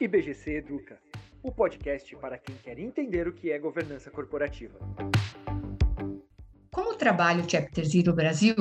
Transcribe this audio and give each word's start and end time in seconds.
IBGC 0.00 0.56
Educa, 0.56 0.98
o 1.42 1.52
podcast 1.52 2.16
para 2.16 2.38
quem 2.38 2.56
quer 2.64 2.78
entender 2.78 3.28
o 3.28 3.34
que 3.34 3.52
é 3.52 3.58
governança 3.58 4.10
corporativa. 4.10 4.78
Como 6.72 6.94
trabalha 6.94 7.44
o 7.44 7.48
Chapter 7.48 7.84
Zero 7.84 8.14
Brasil? 8.14 8.54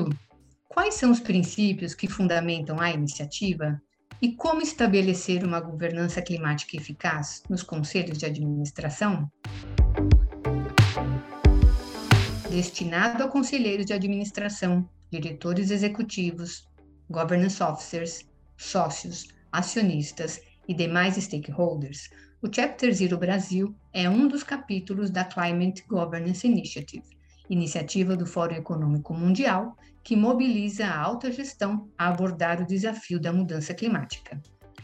Quais 0.67 0.95
são 0.95 1.09
os 1.11 1.21
princípios 1.21 1.95
que 1.95 2.09
fundamentam 2.09 2.77
a 2.81 2.91
iniciativa? 2.91 3.81
E 4.21 4.33
como 4.33 4.61
estabelecer 4.61 5.45
uma 5.45 5.61
governança 5.61 6.21
climática 6.21 6.75
eficaz 6.75 7.41
nos 7.49 7.63
conselhos 7.63 8.17
de 8.17 8.25
administração? 8.25 9.31
Destinado 12.49 13.23
a 13.23 13.29
conselheiros 13.29 13.85
de 13.85 13.93
administração, 13.93 14.89
diretores 15.09 15.71
executivos, 15.71 16.67
governance 17.09 17.63
officers, 17.63 18.29
sócios, 18.57 19.29
acionistas 19.53 20.48
e 20.69 20.73
demais 20.75 21.15
stakeholders, 21.15 22.11
o 22.43 22.47
Chapter 22.49 22.93
Zero 22.93 23.17
Brasil 23.17 23.75
é 23.91 24.07
um 24.07 24.27
dos 24.27 24.43
capítulos 24.43 25.09
da 25.09 25.25
Climate 25.25 25.83
Governance 25.87 26.45
Initiative, 26.45 27.17
iniciativa 27.49 28.15
do 28.15 28.27
Fórum 28.27 28.53
Econômico 28.53 29.11
Mundial 29.11 29.75
que 30.03 30.15
mobiliza 30.15 30.85
a 30.85 30.95
alta 30.95 31.31
gestão 31.31 31.89
a 31.97 32.07
abordar 32.07 32.61
o 32.61 32.67
desafio 32.67 33.19
da 33.19 33.33
mudança 33.33 33.73
climática. 33.73 34.39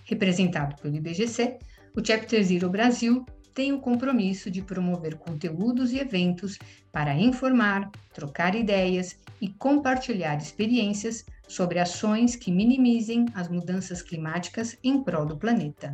Representado 0.05 0.75
pelo 0.81 0.95
IBGC, 0.95 1.59
o 1.95 2.03
Chapter 2.03 2.43
Zero 2.43 2.67
Brasil 2.67 3.23
tem 3.55 3.71
o 3.71 3.79
compromisso 3.79 4.51
de 4.51 4.61
promover 4.61 5.15
conteúdos 5.15 5.93
e 5.93 5.97
eventos 5.97 6.59
para 6.91 7.17
informar, 7.17 7.89
trocar 8.13 8.53
ideias 8.53 9.17
e 9.39 9.47
compartilhar 9.47 10.35
experiências 10.35 11.25
sobre 11.47 11.79
ações 11.79 12.35
que 12.35 12.51
minimizem 12.51 13.25
as 13.33 13.47
mudanças 13.47 14.01
climáticas 14.01 14.77
em 14.83 15.01
prol 15.01 15.25
do 15.25 15.37
planeta. 15.37 15.93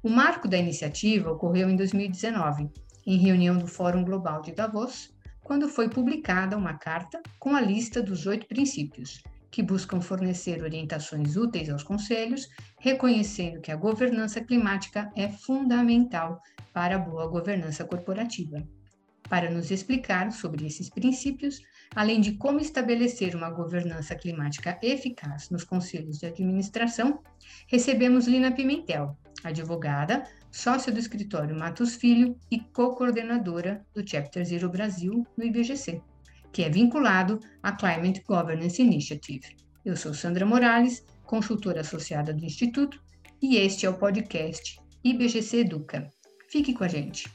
O 0.00 0.08
marco 0.08 0.46
da 0.46 0.56
iniciativa 0.56 1.32
ocorreu 1.32 1.68
em 1.68 1.74
2019, 1.74 2.70
em 3.04 3.18
reunião 3.18 3.58
do 3.58 3.66
Fórum 3.66 4.04
Global 4.04 4.40
de 4.40 4.52
Davos, 4.52 5.12
quando 5.42 5.68
foi 5.68 5.88
publicada 5.88 6.56
uma 6.56 6.74
carta 6.74 7.20
com 7.40 7.56
a 7.56 7.60
lista 7.60 8.00
dos 8.00 8.26
oito 8.26 8.46
princípios, 8.46 9.22
que 9.50 9.62
buscam 9.62 10.00
fornecer 10.00 10.62
orientações 10.62 11.36
úteis 11.36 11.68
aos 11.68 11.82
conselhos, 11.82 12.48
reconhecendo 12.78 13.60
que 13.60 13.72
a 13.72 13.76
governança 13.76 14.40
climática 14.40 15.10
é 15.16 15.28
fundamental 15.28 16.40
para 16.76 16.96
a 16.96 16.98
boa 16.98 17.26
governança 17.26 17.86
corporativa. 17.86 18.62
Para 19.30 19.50
nos 19.50 19.70
explicar 19.70 20.30
sobre 20.30 20.66
esses 20.66 20.90
princípios, 20.90 21.62
além 21.94 22.20
de 22.20 22.32
como 22.32 22.60
estabelecer 22.60 23.34
uma 23.34 23.48
governança 23.48 24.14
climática 24.14 24.78
eficaz 24.82 25.48
nos 25.48 25.64
conselhos 25.64 26.18
de 26.18 26.26
administração, 26.26 27.22
recebemos 27.66 28.26
Lina 28.26 28.52
Pimentel, 28.52 29.16
advogada, 29.42 30.24
sócia 30.52 30.92
do 30.92 30.98
escritório 30.98 31.58
Matos 31.58 31.94
Filho 31.94 32.38
e 32.50 32.60
co-coordenadora 32.60 33.82
do 33.94 34.06
Chapter 34.06 34.44
Zero 34.44 34.68
Brasil 34.68 35.26
no 35.34 35.44
IBGC, 35.44 36.02
que 36.52 36.62
é 36.62 36.68
vinculado 36.68 37.40
à 37.62 37.72
Climate 37.72 38.22
Governance 38.28 38.82
Initiative. 38.82 39.56
Eu 39.82 39.96
sou 39.96 40.12
Sandra 40.12 40.44
Morales, 40.44 41.02
consultora 41.24 41.80
associada 41.80 42.34
do 42.34 42.44
Instituto, 42.44 43.02
e 43.40 43.56
este 43.56 43.86
é 43.86 43.88
o 43.88 43.96
podcast 43.96 44.78
IBGC 45.02 45.60
Educa. 45.60 46.15
Fique 46.48 46.72
com 46.72 46.84
a 46.84 46.88
gente. 46.88 47.28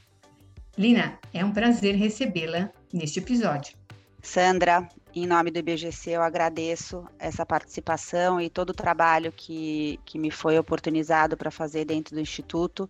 Lina, 0.77 1.19
é 1.33 1.43
um 1.43 1.51
prazer 1.51 1.95
recebê-la 1.95 2.71
neste 2.93 3.19
episódio. 3.19 3.75
Sandra, 4.21 4.87
em 5.13 5.25
nome 5.25 5.51
do 5.51 5.59
IBGC, 5.59 6.11
eu 6.11 6.21
agradeço 6.21 7.03
essa 7.19 7.45
participação 7.45 8.39
e 8.39 8.49
todo 8.49 8.69
o 8.69 8.73
trabalho 8.73 9.31
que, 9.31 9.99
que 10.05 10.17
me 10.17 10.31
foi 10.31 10.57
oportunizado 10.57 11.35
para 11.35 11.51
fazer 11.51 11.85
dentro 11.85 12.15
do 12.15 12.21
Instituto. 12.21 12.87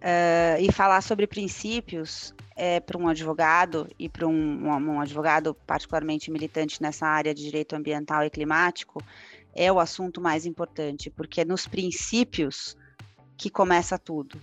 Uh, 0.00 0.56
e 0.58 0.72
falar 0.72 1.02
sobre 1.02 1.26
princípios 1.26 2.32
é, 2.56 2.80
para 2.80 2.96
um 2.96 3.06
advogado 3.06 3.86
e 3.98 4.08
para 4.08 4.26
um, 4.26 4.32
um, 4.32 4.92
um, 4.92 5.00
advogado 5.00 5.54
particularmente 5.66 6.30
militante 6.30 6.80
nessa 6.80 7.06
área 7.06 7.34
de 7.34 7.44
direito 7.44 7.76
ambiental 7.76 8.24
e 8.24 8.30
climático 8.30 9.04
é 9.54 9.70
o 9.70 9.78
assunto 9.78 10.18
mais 10.18 10.46
importante, 10.46 11.10
porque 11.10 11.42
é 11.42 11.44
nos 11.44 11.66
princípios 11.66 12.78
que 13.36 13.50
começa 13.50 13.98
tudo. 13.98 14.40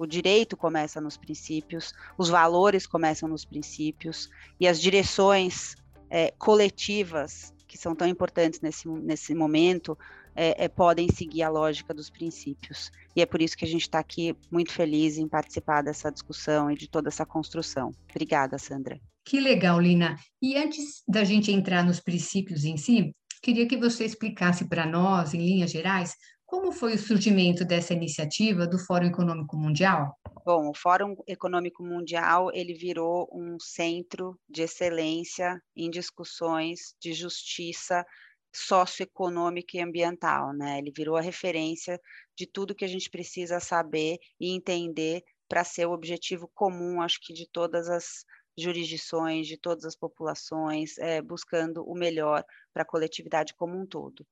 O 0.00 0.06
direito 0.06 0.56
começa 0.56 0.98
nos 0.98 1.18
princípios, 1.18 1.92
os 2.16 2.30
valores 2.30 2.86
começam 2.86 3.28
nos 3.28 3.44
princípios 3.44 4.30
e 4.58 4.66
as 4.66 4.80
direções 4.80 5.74
é, 6.08 6.32
coletivas 6.38 7.52
que 7.68 7.76
são 7.76 7.94
tão 7.94 8.08
importantes 8.08 8.62
nesse, 8.62 8.88
nesse 8.88 9.34
momento 9.34 9.98
é, 10.34 10.64
é, 10.64 10.68
podem 10.68 11.06
seguir 11.12 11.42
a 11.42 11.50
lógica 11.50 11.92
dos 11.92 12.08
princípios. 12.08 12.90
E 13.14 13.20
é 13.20 13.26
por 13.26 13.42
isso 13.42 13.54
que 13.54 13.66
a 13.66 13.68
gente 13.68 13.82
está 13.82 13.98
aqui 13.98 14.34
muito 14.50 14.72
feliz 14.72 15.18
em 15.18 15.28
participar 15.28 15.82
dessa 15.82 16.10
discussão 16.10 16.70
e 16.70 16.76
de 16.76 16.88
toda 16.88 17.10
essa 17.10 17.26
construção. 17.26 17.92
Obrigada, 18.08 18.56
Sandra. 18.56 18.98
Que 19.22 19.38
legal, 19.38 19.78
Lina. 19.78 20.16
E 20.40 20.56
antes 20.56 21.02
da 21.06 21.24
gente 21.24 21.52
entrar 21.52 21.84
nos 21.84 22.00
princípios 22.00 22.64
em 22.64 22.78
si, 22.78 23.14
queria 23.42 23.68
que 23.68 23.76
você 23.76 24.06
explicasse 24.06 24.66
para 24.66 24.86
nós, 24.86 25.34
em 25.34 25.44
linhas 25.44 25.70
gerais, 25.70 26.16
como 26.50 26.72
foi 26.72 26.94
o 26.94 26.98
surgimento 26.98 27.64
dessa 27.64 27.94
iniciativa 27.94 28.66
do 28.66 28.76
Fórum 28.76 29.06
Econômico 29.06 29.56
Mundial? 29.56 30.18
Bom, 30.44 30.70
o 30.70 30.74
Fórum 30.74 31.14
Econômico 31.28 31.80
Mundial 31.80 32.50
ele 32.52 32.74
virou 32.74 33.28
um 33.32 33.56
centro 33.60 34.36
de 34.48 34.62
excelência 34.62 35.62
em 35.76 35.88
discussões 35.88 36.96
de 37.00 37.12
justiça 37.12 38.04
socioeconômica 38.52 39.76
e 39.76 39.80
ambiental, 39.80 40.52
né? 40.52 40.78
Ele 40.78 40.90
virou 40.90 41.16
a 41.16 41.20
referência 41.20 42.00
de 42.36 42.48
tudo 42.48 42.74
que 42.74 42.84
a 42.84 42.88
gente 42.88 43.08
precisa 43.08 43.60
saber 43.60 44.18
e 44.40 44.50
entender 44.52 45.22
para 45.48 45.62
ser 45.62 45.86
o 45.86 45.92
objetivo 45.92 46.50
comum, 46.52 47.00
acho 47.00 47.20
que 47.22 47.32
de 47.32 47.48
todas 47.48 47.88
as 47.88 48.24
jurisdições, 48.58 49.46
de 49.46 49.56
todas 49.56 49.84
as 49.84 49.94
populações, 49.94 50.98
é, 50.98 51.22
buscando 51.22 51.84
o 51.84 51.94
melhor 51.94 52.44
para 52.72 52.82
a 52.82 52.86
coletividade 52.86 53.54
como 53.54 53.80
um 53.80 53.86
todo. 53.86 54.26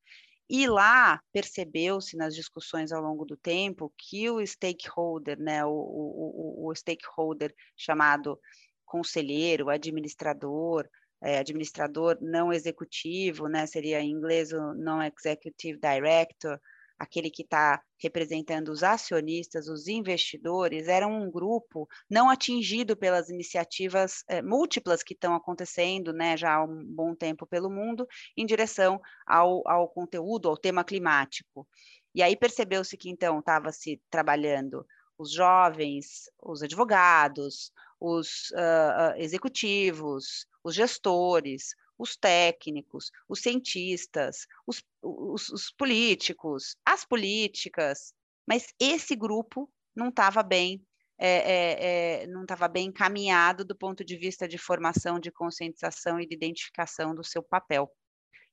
E 0.50 0.66
lá 0.66 1.20
percebeu-se 1.32 2.16
nas 2.16 2.34
discussões 2.34 2.90
ao 2.90 3.02
longo 3.02 3.24
do 3.24 3.36
tempo 3.36 3.92
que 3.98 4.30
o 4.30 4.44
stakeholder, 4.44 5.38
né, 5.38 5.64
o, 5.64 5.70
o, 5.70 6.68
o 6.68 6.74
stakeholder 6.74 7.54
chamado 7.76 8.40
conselheiro, 8.86 9.68
administrador, 9.68 10.88
é, 11.22 11.38
administrador 11.38 12.16
não 12.22 12.52
executivo, 12.52 13.46
né, 13.46 13.66
seria 13.66 14.00
em 14.00 14.10
inglês 14.10 14.52
o 14.52 14.74
non-executive 14.74 15.78
director, 15.78 16.58
aquele 16.98 17.30
que 17.30 17.42
está 17.42 17.80
representando 18.02 18.70
os 18.70 18.82
acionistas, 18.82 19.68
os 19.68 19.86
investidores, 19.86 20.88
era 20.88 21.06
um 21.06 21.30
grupo 21.30 21.88
não 22.10 22.28
atingido 22.28 22.96
pelas 22.96 23.28
iniciativas 23.28 24.24
é, 24.28 24.42
múltiplas 24.42 25.02
que 25.02 25.14
estão 25.14 25.34
acontecendo 25.34 26.12
né, 26.12 26.36
já 26.36 26.54
há 26.54 26.64
um 26.64 26.84
bom 26.84 27.14
tempo 27.14 27.46
pelo 27.46 27.70
mundo, 27.70 28.06
em 28.36 28.44
direção 28.44 29.00
ao, 29.26 29.66
ao 29.68 29.88
conteúdo, 29.88 30.48
ao 30.48 30.56
tema 30.56 30.84
climático. 30.84 31.66
E 32.14 32.22
aí 32.22 32.36
percebeu-se 32.36 32.96
que 32.96 33.10
então 33.10 33.38
estava 33.38 33.70
se 33.70 34.00
trabalhando 34.10 34.84
os 35.18 35.32
jovens, 35.32 36.30
os 36.42 36.62
advogados, 36.62 37.72
os 38.00 38.50
uh, 38.52 39.16
executivos, 39.16 40.46
os 40.62 40.74
gestores, 40.74 41.74
os 41.98 42.16
técnicos, 42.16 43.10
os 43.28 43.40
cientistas, 43.40 44.46
os, 44.66 44.82
os, 45.02 45.48
os 45.48 45.70
políticos, 45.72 46.76
as 46.84 47.04
políticas, 47.04 48.14
mas 48.46 48.72
esse 48.78 49.16
grupo 49.16 49.70
não 49.94 50.08
estava 50.08 50.42
bem 50.42 50.82
é, 51.20 51.28
é, 51.28 52.22
é, 52.22 52.26
não 52.28 52.42
estava 52.42 52.68
bem 52.68 52.86
encaminhado 52.86 53.64
do 53.64 53.76
ponto 53.76 54.04
de 54.04 54.16
vista 54.16 54.46
de 54.46 54.56
formação, 54.56 55.18
de 55.18 55.32
conscientização 55.32 56.20
e 56.20 56.26
de 56.26 56.34
identificação 56.34 57.12
do 57.12 57.24
seu 57.24 57.42
papel. 57.42 57.92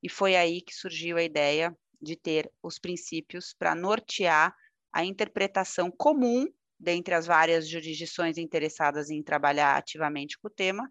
E 0.01 0.09
foi 0.09 0.35
aí 0.35 0.61
que 0.61 0.73
surgiu 0.73 1.17
a 1.17 1.23
ideia 1.23 1.77
de 2.01 2.15
ter 2.15 2.51
os 2.63 2.79
princípios 2.79 3.53
para 3.53 3.75
nortear 3.75 4.55
a 4.91 5.05
interpretação 5.05 5.91
comum 5.91 6.47
dentre 6.79 7.13
as 7.13 7.27
várias 7.27 7.69
jurisdições 7.69 8.37
interessadas 8.37 9.09
em 9.09 9.21
trabalhar 9.21 9.77
ativamente 9.77 10.37
com 10.39 10.47
o 10.47 10.51
tema, 10.51 10.87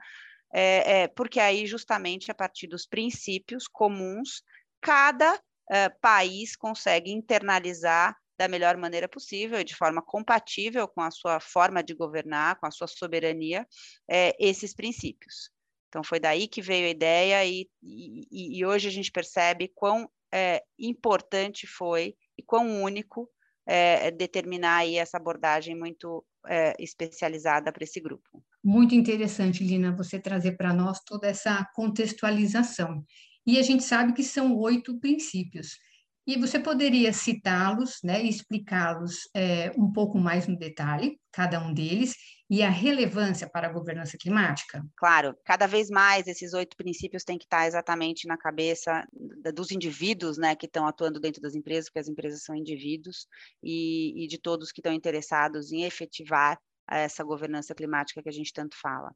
é, 0.56 1.02
é, 1.02 1.08
porque 1.08 1.40
aí, 1.40 1.66
justamente, 1.66 2.30
a 2.30 2.34
partir 2.34 2.68
dos 2.68 2.86
princípios 2.86 3.66
comuns, 3.66 4.40
cada 4.80 5.40
é, 5.68 5.88
país 5.88 6.54
consegue 6.54 7.10
internalizar 7.10 8.16
da 8.38 8.46
melhor 8.46 8.76
maneira 8.76 9.08
possível 9.08 9.58
e 9.58 9.64
de 9.64 9.74
forma 9.74 10.00
compatível 10.00 10.86
com 10.86 11.00
a 11.00 11.10
sua 11.10 11.40
forma 11.40 11.82
de 11.82 11.92
governar, 11.92 12.58
com 12.60 12.66
a 12.66 12.70
sua 12.70 12.86
soberania, 12.86 13.66
é, 14.08 14.32
esses 14.38 14.72
princípios. 14.72 15.50
Então, 15.88 16.04
foi 16.04 16.20
daí 16.20 16.46
que 16.46 16.62
veio 16.62 16.86
a 16.86 16.90
ideia, 16.90 17.44
e, 17.44 17.68
e, 17.82 18.58
e 18.58 18.64
hoje 18.64 18.88
a 18.88 18.92
gente 18.92 19.10
percebe 19.10 19.72
quão 19.74 20.08
é, 20.32 20.62
importante 20.78 21.66
foi 21.66 22.16
e 22.38 22.42
quão 22.42 22.82
único 22.82 23.28
é, 23.66 24.10
determinar 24.10 24.78
aí 24.78 24.96
essa 24.96 25.16
abordagem 25.16 25.74
muito 25.74 26.24
é, 26.46 26.74
especializada 26.78 27.72
para 27.72 27.84
esse 27.84 28.00
grupo. 28.00 28.42
Muito 28.62 28.94
interessante, 28.94 29.64
Lina, 29.64 29.94
você 29.94 30.18
trazer 30.18 30.52
para 30.52 30.72
nós 30.72 31.00
toda 31.04 31.26
essa 31.26 31.64
contextualização. 31.74 33.04
E 33.46 33.58
a 33.58 33.62
gente 33.62 33.82
sabe 33.82 34.12
que 34.12 34.22
são 34.22 34.56
oito 34.56 34.98
princípios. 34.98 35.78
E 36.26 36.38
você 36.38 36.58
poderia 36.58 37.12
citá-los 37.12 37.98
né, 38.02 38.22
explicá-los 38.22 39.28
é, 39.34 39.70
um 39.76 39.92
pouco 39.92 40.18
mais 40.18 40.46
no 40.46 40.58
detalhe, 40.58 41.18
cada 41.30 41.60
um 41.60 41.74
deles, 41.74 42.14
e 42.50 42.62
a 42.62 42.68
relevância 42.68 43.48
para 43.48 43.68
a 43.68 43.72
governança 43.72 44.18
climática? 44.18 44.84
Claro, 44.96 45.34
cada 45.44 45.66
vez 45.66 45.88
mais 45.88 46.26
esses 46.26 46.52
oito 46.52 46.76
princípios 46.76 47.24
têm 47.24 47.38
que 47.38 47.44
estar 47.44 47.66
exatamente 47.66 48.26
na 48.26 48.36
cabeça 48.36 49.06
dos 49.54 49.70
indivíduos 49.70 50.36
né, 50.36 50.54
que 50.54 50.66
estão 50.66 50.86
atuando 50.86 51.18
dentro 51.18 51.40
das 51.40 51.54
empresas, 51.54 51.86
porque 51.86 52.00
as 52.00 52.08
empresas 52.08 52.42
são 52.42 52.54
indivíduos, 52.54 53.26
e, 53.62 54.24
e 54.24 54.26
de 54.26 54.38
todos 54.38 54.72
que 54.72 54.80
estão 54.80 54.92
interessados 54.92 55.72
em 55.72 55.84
efetivar 55.84 56.58
essa 56.90 57.24
governança 57.24 57.74
climática 57.74 58.22
que 58.22 58.28
a 58.28 58.32
gente 58.32 58.52
tanto 58.52 58.76
fala. 58.78 59.10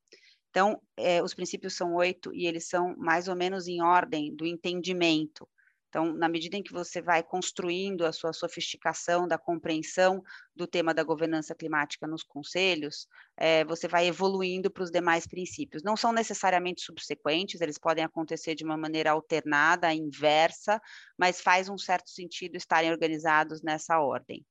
Então, 0.51 0.81
é, 0.97 1.23
os 1.23 1.35
princípios 1.35 1.77
são 1.77 1.95
oito 1.95 2.35
e 2.35 2.47
eles 2.47 2.67
são 2.67 2.97
mais 2.97 3.29
ou 3.29 3.37
menos 3.37 3.69
em 3.69 3.83
ordem 3.83 4.35
do 4.35 4.47
entendimento. 4.47 5.47
Então, 5.89 6.13
na 6.13 6.29
medida 6.29 6.57
em 6.57 6.63
que 6.63 6.73
você 6.73 7.01
vai 7.01 7.23
construindo 7.23 8.05
a 8.05 8.13
sua 8.13 8.33
sofisticação 8.33 9.27
da 9.27 9.39
compreensão 9.39 10.23
do 10.55 10.67
tema 10.67 10.93
da 10.93 11.03
governança 11.03 11.55
climática 11.55 12.07
nos 12.07 12.23
conselhos, 12.23 13.07
é, 13.37 13.65
você 13.65 13.89
vai 13.89 14.07
evoluindo 14.07 14.71
para 14.71 14.83
os 14.83 14.91
demais 14.91 15.27
princípios. 15.27 15.83
Não 15.83 15.97
são 15.97 16.13
necessariamente 16.13 16.83
subsequentes, 16.83 17.61
eles 17.61 17.79
podem 17.79 18.05
acontecer 18.05 18.55
de 18.55 18.65
uma 18.65 18.77
maneira 18.77 19.13
alternada, 19.13 19.93
inversa, 19.93 20.81
mas 21.17 21.41
faz 21.41 21.69
um 21.69 21.79
certo 21.79 22.11
sentido 22.11 22.57
estarem 22.57 22.91
organizados 22.91 23.63
nessa 23.63 23.99
ordem. 23.99 24.45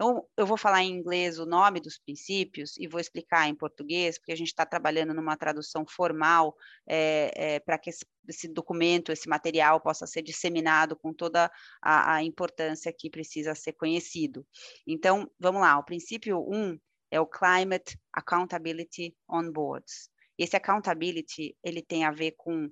Então, 0.00 0.26
eu 0.34 0.46
vou 0.46 0.56
falar 0.56 0.82
em 0.82 0.90
inglês 0.90 1.38
o 1.38 1.44
nome 1.44 1.78
dos 1.78 1.98
princípios 1.98 2.74
e 2.78 2.88
vou 2.88 2.98
explicar 2.98 3.46
em 3.46 3.54
português, 3.54 4.16
porque 4.16 4.32
a 4.32 4.36
gente 4.36 4.46
está 4.48 4.64
trabalhando 4.64 5.12
numa 5.12 5.36
tradução 5.36 5.84
formal 5.86 6.56
é, 6.88 7.30
é, 7.36 7.60
para 7.60 7.76
que 7.76 7.90
esse, 7.90 8.06
esse, 8.26 8.48
documento, 8.48 9.12
esse 9.12 9.28
material 9.28 9.78
possa 9.78 10.06
ser 10.06 10.22
disseminado 10.22 10.96
com 10.96 11.12
toda 11.12 11.52
a, 11.82 12.14
a 12.14 12.22
importância 12.24 12.90
que 12.90 13.10
precisa 13.10 13.54
ser 13.54 13.74
conhecido. 13.74 14.46
Então, 14.86 15.30
vamos 15.38 15.60
lá, 15.60 15.78
o 15.78 15.84
princípio 15.84 16.38
1 16.48 16.56
um 16.56 16.78
é 17.10 17.20
o 17.20 17.26
Climate 17.26 17.98
Accountability 18.10 19.14
on 19.28 19.52
Boards. 19.52 20.08
Esse 20.38 20.56
accountability, 20.56 21.54
ele 21.62 21.82
tem 21.82 22.04
a 22.06 22.10
ver 22.10 22.32
com 22.38 22.70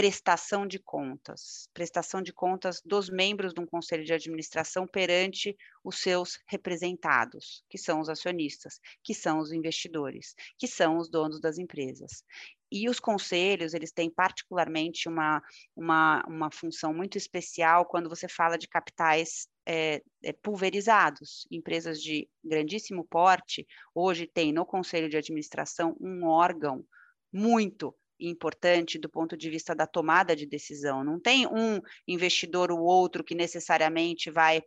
prestação 0.00 0.66
de 0.66 0.78
contas, 0.78 1.68
prestação 1.74 2.22
de 2.22 2.32
contas 2.32 2.80
dos 2.82 3.10
membros 3.10 3.52
de 3.52 3.60
um 3.60 3.66
conselho 3.66 4.02
de 4.02 4.14
administração 4.14 4.86
perante 4.86 5.54
os 5.84 6.00
seus 6.00 6.38
representados, 6.48 7.62
que 7.68 7.76
são 7.76 8.00
os 8.00 8.08
acionistas, 8.08 8.80
que 9.04 9.12
são 9.12 9.40
os 9.40 9.52
investidores, 9.52 10.34
que 10.56 10.66
são 10.66 10.96
os 10.96 11.10
donos 11.10 11.38
das 11.38 11.58
empresas. 11.58 12.24
E 12.72 12.88
os 12.88 12.98
conselhos, 12.98 13.74
eles 13.74 13.92
têm 13.92 14.08
particularmente 14.08 15.06
uma, 15.06 15.42
uma, 15.76 16.24
uma 16.26 16.50
função 16.50 16.94
muito 16.94 17.18
especial 17.18 17.84
quando 17.84 18.08
você 18.08 18.26
fala 18.26 18.56
de 18.56 18.68
capitais 18.68 19.48
é, 19.66 20.02
é, 20.24 20.32
pulverizados. 20.32 21.46
Empresas 21.50 22.00
de 22.00 22.26
grandíssimo 22.42 23.04
porte, 23.04 23.66
hoje 23.94 24.26
tem 24.26 24.50
no 24.50 24.64
conselho 24.64 25.10
de 25.10 25.18
administração 25.18 25.94
um 26.00 26.24
órgão 26.24 26.82
muito 27.30 27.94
importante 28.20 28.98
do 28.98 29.08
ponto 29.08 29.36
de 29.36 29.48
vista 29.48 29.74
da 29.74 29.86
tomada 29.86 30.34
de 30.36 30.46
decisão. 30.46 31.02
Não 31.04 31.18
tem 31.20 31.46
um 31.46 31.80
investidor 32.06 32.70
ou 32.70 32.80
outro 32.80 33.24
que 33.24 33.34
necessariamente 33.34 34.30
vai 34.30 34.62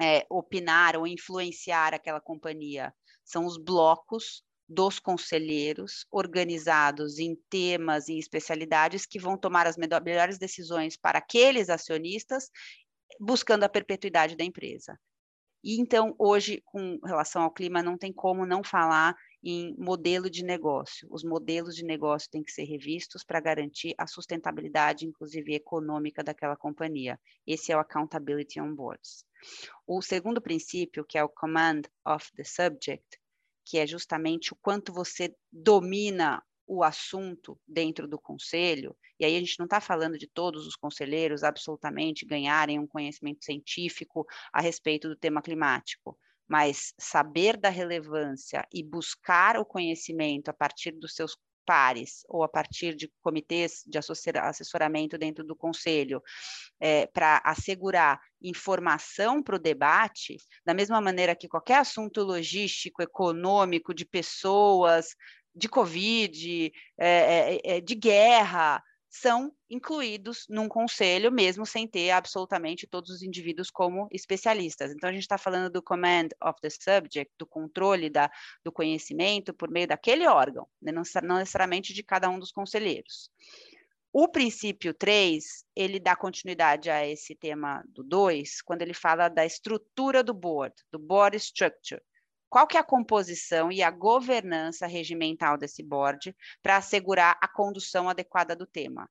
é, 0.00 0.26
opinar 0.28 0.96
ou 0.96 1.06
influenciar 1.06 1.94
aquela 1.94 2.20
companhia. 2.20 2.92
São 3.24 3.46
os 3.46 3.56
blocos 3.56 4.42
dos 4.68 4.98
conselheiros 4.98 6.06
organizados 6.10 7.18
em 7.18 7.36
temas 7.50 8.08
e 8.08 8.18
especialidades 8.18 9.04
que 9.04 9.18
vão 9.18 9.36
tomar 9.36 9.66
as 9.66 9.76
melhores 9.76 10.38
decisões 10.38 10.96
para 10.96 11.18
aqueles 11.18 11.68
acionistas, 11.68 12.50
buscando 13.20 13.64
a 13.64 13.68
perpetuidade 13.68 14.36
da 14.36 14.44
empresa. 14.44 14.98
E 15.62 15.80
então, 15.80 16.14
hoje, 16.18 16.62
com 16.64 16.98
relação 17.04 17.42
ao 17.42 17.52
clima, 17.52 17.82
não 17.82 17.96
tem 17.96 18.12
como 18.12 18.44
não 18.44 18.64
falar 18.64 19.14
em 19.42 19.74
modelo 19.76 20.30
de 20.30 20.44
negócio. 20.44 21.08
Os 21.10 21.24
modelos 21.24 21.74
de 21.74 21.84
negócio 21.84 22.30
têm 22.30 22.42
que 22.42 22.52
ser 22.52 22.64
revistos 22.64 23.24
para 23.24 23.40
garantir 23.40 23.94
a 23.98 24.06
sustentabilidade, 24.06 25.06
inclusive 25.06 25.54
econômica, 25.54 26.22
daquela 26.22 26.56
companhia. 26.56 27.18
Esse 27.46 27.72
é 27.72 27.76
o 27.76 27.80
Accountability 27.80 28.60
on 28.60 28.74
Boards. 28.74 29.24
O 29.86 30.00
segundo 30.00 30.40
princípio, 30.40 31.04
que 31.04 31.18
é 31.18 31.24
o 31.24 31.28
Command 31.28 31.82
of 32.06 32.30
the 32.36 32.44
Subject, 32.44 33.18
que 33.64 33.78
é 33.78 33.86
justamente 33.86 34.52
o 34.52 34.56
quanto 34.60 34.92
você 34.92 35.34
domina 35.50 36.42
o 36.66 36.82
assunto 36.82 37.58
dentro 37.66 38.06
do 38.06 38.18
conselho, 38.18 38.96
e 39.18 39.24
aí 39.24 39.36
a 39.36 39.38
gente 39.38 39.58
não 39.58 39.66
está 39.66 39.80
falando 39.80 40.16
de 40.16 40.26
todos 40.26 40.66
os 40.66 40.76
conselheiros 40.76 41.42
absolutamente 41.42 42.24
ganharem 42.24 42.78
um 42.78 42.86
conhecimento 42.86 43.44
científico 43.44 44.24
a 44.52 44.60
respeito 44.60 45.08
do 45.08 45.16
tema 45.16 45.42
climático, 45.42 46.18
mas 46.52 46.92
saber 46.98 47.56
da 47.56 47.70
relevância 47.70 48.68
e 48.70 48.82
buscar 48.82 49.56
o 49.56 49.64
conhecimento 49.64 50.50
a 50.50 50.52
partir 50.52 50.90
dos 50.90 51.14
seus 51.14 51.34
pares 51.64 52.26
ou 52.28 52.42
a 52.42 52.48
partir 52.48 52.94
de 52.94 53.10
comitês 53.22 53.82
de 53.86 53.96
assessoramento 53.96 55.16
dentro 55.16 55.42
do 55.46 55.56
conselho 55.56 56.22
é, 56.78 57.06
para 57.06 57.40
assegurar 57.42 58.20
informação 58.42 59.42
para 59.42 59.56
o 59.56 59.58
debate, 59.58 60.36
da 60.62 60.74
mesma 60.74 61.00
maneira 61.00 61.34
que 61.34 61.48
qualquer 61.48 61.78
assunto 61.78 62.22
logístico, 62.22 63.00
econômico, 63.00 63.94
de 63.94 64.04
pessoas, 64.04 65.16
de 65.54 65.70
Covid, 65.70 66.70
é, 66.98 67.76
é, 67.76 67.80
de 67.80 67.94
guerra, 67.94 68.82
são 69.12 69.54
incluídos 69.68 70.46
num 70.48 70.66
conselho, 70.66 71.30
mesmo 71.30 71.66
sem 71.66 71.86
ter 71.86 72.10
absolutamente 72.12 72.86
todos 72.86 73.10
os 73.10 73.22
indivíduos 73.22 73.70
como 73.70 74.08
especialistas. 74.10 74.90
Então, 74.90 75.10
a 75.10 75.12
gente 75.12 75.22
está 75.22 75.36
falando 75.36 75.70
do 75.70 75.82
command 75.82 76.28
of 76.42 76.58
the 76.62 76.70
subject, 76.70 77.30
do 77.38 77.46
controle 77.46 78.08
da, 78.08 78.30
do 78.64 78.72
conhecimento 78.72 79.52
por 79.52 79.70
meio 79.70 79.86
daquele 79.86 80.26
órgão, 80.26 80.66
né? 80.80 80.90
não, 80.90 81.02
não 81.24 81.36
necessariamente 81.36 81.92
de 81.92 82.02
cada 82.02 82.30
um 82.30 82.38
dos 82.38 82.50
conselheiros. 82.50 83.30
O 84.10 84.28
princípio 84.28 84.94
3, 84.94 85.44
ele 85.76 86.00
dá 86.00 86.16
continuidade 86.16 86.88
a 86.88 87.06
esse 87.06 87.34
tema 87.34 87.84
do 87.88 88.02
2, 88.02 88.62
quando 88.62 88.80
ele 88.80 88.94
fala 88.94 89.28
da 89.28 89.44
estrutura 89.44 90.24
do 90.24 90.32
board, 90.32 90.74
do 90.90 90.98
board 90.98 91.36
structure 91.36 92.02
qual 92.52 92.66
que 92.66 92.76
é 92.76 92.80
a 92.80 92.84
composição 92.84 93.72
e 93.72 93.82
a 93.82 93.90
governança 93.90 94.86
regimental 94.86 95.56
desse 95.56 95.82
board 95.82 96.36
para 96.62 96.76
assegurar 96.76 97.38
a 97.40 97.48
condução 97.48 98.10
adequada 98.10 98.54
do 98.54 98.66
tema. 98.66 99.08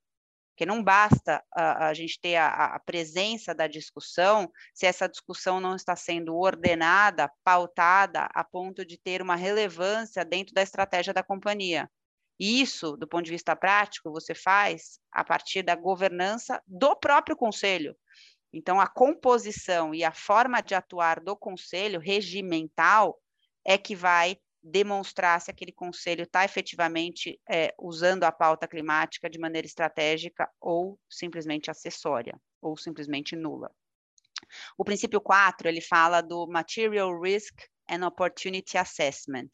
Porque 0.52 0.64
não 0.64 0.80
basta 0.80 1.42
a, 1.52 1.88
a 1.88 1.94
gente 1.94 2.20
ter 2.20 2.36
a, 2.36 2.66
a, 2.66 2.78
presença 2.78 3.52
da 3.52 3.66
discussão 3.66 4.48
se 4.72 4.86
essa 4.86 5.08
discussão 5.08 5.60
não 5.60 5.74
está 5.74 5.96
sendo 5.96 6.36
ordenada, 6.36 7.28
pautada, 7.42 8.28
a 8.32 8.44
ponto 8.44 8.84
de 8.84 8.96
ter 8.96 9.20
uma 9.20 9.34
relevância 9.34 10.24
dentro 10.24 10.54
da 10.54 10.62
estratégia 10.62 11.12
da 11.12 11.24
companhia. 11.24 11.90
E 12.38 12.62
isso, 12.62 12.96
do 12.96 13.08
ponto 13.08 13.24
de 13.24 13.32
vista 13.32 13.56
prático, 13.56 14.12
você 14.12 14.36
faz 14.36 15.00
a 15.10 15.24
partir 15.24 15.64
da 15.64 15.74
governança 15.74 16.62
do 16.64 16.94
próprio 16.94 17.36
conselho. 17.36 17.96
Então, 18.52 18.80
a 18.80 18.86
composição 18.86 19.92
e 19.92 20.04
a 20.04 20.12
forma 20.12 20.60
de 20.60 20.76
atuar 20.76 21.18
do 21.18 21.34
conselho 21.34 21.98
regimental 21.98 23.18
é 23.64 23.78
que 23.78 23.94
vai 23.94 24.36
demonstrar 24.62 25.40
se 25.40 25.50
aquele 25.50 25.72
conselho 25.72 26.22
está 26.22 26.44
efetivamente 26.44 27.40
é, 27.50 27.74
usando 27.78 28.24
a 28.24 28.30
pauta 28.30 28.68
climática 28.68 29.28
de 29.28 29.38
maneira 29.38 29.66
estratégica 29.66 30.48
ou 30.60 30.98
simplesmente 31.10 31.70
acessória, 31.70 32.40
ou 32.60 32.76
simplesmente 32.76 33.34
nula. 33.34 33.70
O 34.76 34.84
princípio 34.84 35.20
4, 35.20 35.68
ele 35.68 35.80
fala 35.80 36.20
do 36.20 36.46
Material 36.46 37.20
Risk 37.20 37.60
and 37.88 38.06
Opportunity 38.06 38.78
Assessment. 38.78 39.50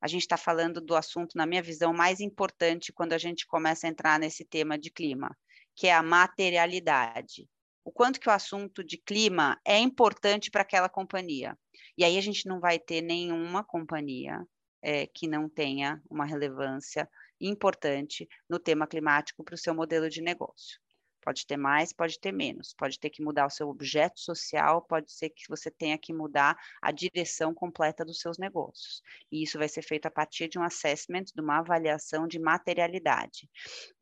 A 0.00 0.06
gente 0.06 0.22
está 0.22 0.36
falando 0.36 0.80
do 0.80 0.94
assunto, 0.94 1.36
na 1.36 1.46
minha 1.46 1.62
visão, 1.62 1.94
mais 1.94 2.20
importante 2.20 2.92
quando 2.92 3.14
a 3.14 3.18
gente 3.18 3.46
começa 3.46 3.86
a 3.86 3.90
entrar 3.90 4.18
nesse 4.18 4.44
tema 4.44 4.78
de 4.78 4.90
clima, 4.90 5.34
que 5.74 5.86
é 5.86 5.94
a 5.94 6.02
materialidade 6.02 7.48
o 7.84 7.92
quanto 7.92 8.18
que 8.18 8.28
o 8.28 8.32
assunto 8.32 8.82
de 8.82 8.96
clima 8.96 9.60
é 9.64 9.78
importante 9.78 10.50
para 10.50 10.62
aquela 10.62 10.88
companhia. 10.88 11.56
E 11.96 12.04
aí 12.04 12.16
a 12.16 12.20
gente 12.20 12.48
não 12.48 12.58
vai 12.58 12.78
ter 12.78 13.02
nenhuma 13.02 13.62
companhia 13.62 14.44
é, 14.82 15.06
que 15.06 15.28
não 15.28 15.48
tenha 15.48 16.02
uma 16.10 16.24
relevância 16.24 17.08
importante 17.40 18.28
no 18.48 18.58
tema 18.58 18.86
climático 18.86 19.44
para 19.44 19.54
o 19.54 19.58
seu 19.58 19.74
modelo 19.74 20.08
de 20.08 20.22
negócio. 20.22 20.80
Pode 21.24 21.46
ter 21.46 21.56
mais, 21.56 21.90
pode 21.90 22.20
ter 22.20 22.32
menos, 22.32 22.74
pode 22.74 23.00
ter 23.00 23.08
que 23.08 23.22
mudar 23.22 23.46
o 23.46 23.50
seu 23.50 23.66
objeto 23.68 24.20
social, 24.20 24.82
pode 24.82 25.10
ser 25.10 25.30
que 25.30 25.48
você 25.48 25.70
tenha 25.70 25.96
que 25.96 26.12
mudar 26.12 26.54
a 26.82 26.92
direção 26.92 27.54
completa 27.54 28.04
dos 28.04 28.20
seus 28.20 28.36
negócios. 28.36 29.00
E 29.32 29.42
isso 29.42 29.56
vai 29.56 29.66
ser 29.66 29.80
feito 29.80 30.04
a 30.04 30.10
partir 30.10 30.48
de 30.48 30.58
um 30.58 30.62
assessment, 30.62 31.24
de 31.34 31.40
uma 31.40 31.60
avaliação 31.60 32.28
de 32.28 32.38
materialidade. 32.38 33.48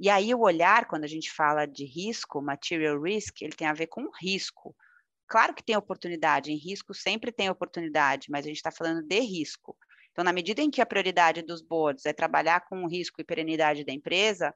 E 0.01 0.11
aí 0.11 0.35
o 0.35 0.41
olhar, 0.41 0.89
quando 0.89 1.05
a 1.05 1.09
gente 1.09 1.31
fala 1.31 1.65
de 1.65 1.85
risco, 1.85 2.43
material 2.43 3.01
risk, 3.01 3.41
ele 3.41 3.55
tem 3.55 3.69
a 3.69 3.73
ver 3.73 3.87
com 3.87 4.11
risco. 4.21 4.75
Claro 5.29 5.55
que 5.55 5.63
tem 5.63 5.77
oportunidade, 5.77 6.51
em 6.51 6.57
risco 6.57 6.93
sempre 6.93 7.31
tem 7.31 7.49
oportunidade, 7.49 8.27
mas 8.31 8.45
a 8.45 8.49
gente 8.49 8.57
está 8.57 8.73
falando 8.73 9.07
de 9.07 9.21
risco. 9.21 9.77
Então, 10.11 10.25
na 10.25 10.33
medida 10.33 10.61
em 10.61 10.71
que 10.71 10.81
a 10.81 10.87
prioridade 10.87 11.41
dos 11.41 11.63
boards 11.63 12.05
é 12.05 12.13
trabalhar 12.13 12.67
com 12.67 12.83
o 12.83 12.89
risco 12.89 13.21
e 13.21 13.25
perenidade 13.25 13.85
da 13.85 13.93
empresa, 13.93 14.53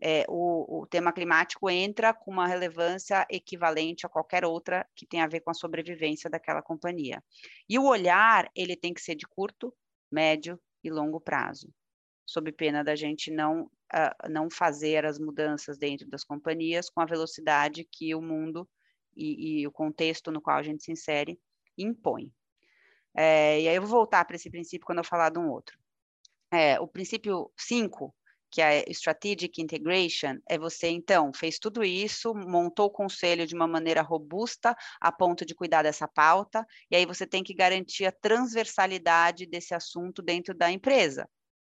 é, 0.00 0.24
o, 0.28 0.82
o, 0.82 0.86
tema 0.86 1.12
climático 1.12 1.68
entra 1.68 2.14
com 2.14 2.30
uma 2.30 2.46
relevância 2.46 3.26
equivalente 3.28 4.06
a 4.06 4.08
qualquer 4.08 4.44
outra 4.44 4.88
que 4.94 5.06
tenha 5.06 5.24
a 5.24 5.28
ver 5.28 5.40
com 5.40 5.50
a 5.50 5.54
sobrevivência 5.54 6.30
daquela 6.30 6.62
companhia. 6.62 7.22
E 7.68 7.78
o 7.78 7.84
olhar, 7.84 8.48
ele 8.54 8.76
tem 8.76 8.94
que 8.94 9.00
ser 9.00 9.16
de 9.16 9.26
curto, 9.26 9.74
médio 10.10 10.60
e 10.84 10.90
longo 10.90 11.20
prazo, 11.20 11.72
sob 12.24 12.52
pena 12.52 12.84
da 12.84 12.94
gente 12.94 13.30
não, 13.30 13.64
uh, 13.64 14.28
não 14.30 14.48
fazer 14.48 15.04
as 15.04 15.18
mudanças 15.18 15.76
dentro 15.76 16.08
das 16.08 16.22
companhias 16.22 16.88
com 16.88 17.00
a 17.00 17.06
velocidade 17.06 17.86
que 17.90 18.14
o 18.14 18.22
mundo 18.22 18.68
e, 19.16 19.62
e 19.62 19.66
o 19.66 19.72
contexto 19.72 20.30
no 20.30 20.40
qual 20.40 20.58
a 20.58 20.62
gente 20.62 20.84
se 20.84 20.92
insere 20.92 21.40
impõe. 21.76 22.32
É, 23.16 23.60
e 23.60 23.68
aí 23.68 23.74
eu 23.74 23.82
vou 23.82 23.90
voltar 23.90 24.24
para 24.24 24.36
esse 24.36 24.48
princípio 24.48 24.86
quando 24.86 24.98
eu 24.98 25.04
falar 25.04 25.30
de 25.30 25.40
um 25.40 25.48
outro. 25.50 25.76
É, 26.52 26.78
o 26.78 26.86
princípio 26.86 27.50
5 27.56 28.14
que 28.50 28.62
é 28.62 28.84
Strategic 28.90 29.60
Integration, 29.60 30.38
é 30.48 30.58
você, 30.58 30.88
então, 30.88 31.32
fez 31.32 31.58
tudo 31.58 31.84
isso, 31.84 32.34
montou 32.34 32.86
o 32.86 32.90
conselho 32.90 33.46
de 33.46 33.54
uma 33.54 33.66
maneira 33.66 34.02
robusta, 34.02 34.76
a 35.00 35.12
ponto 35.12 35.44
de 35.44 35.54
cuidar 35.54 35.82
dessa 35.82 36.08
pauta, 36.08 36.66
e 36.90 36.96
aí 36.96 37.04
você 37.04 37.26
tem 37.26 37.42
que 37.42 37.54
garantir 37.54 38.06
a 38.06 38.12
transversalidade 38.12 39.46
desse 39.46 39.74
assunto 39.74 40.22
dentro 40.22 40.54
da 40.54 40.70
empresa, 40.70 41.28